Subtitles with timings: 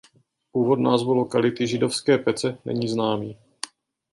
[0.51, 3.37] Původ názvu lokality "Židovské pece" není známý.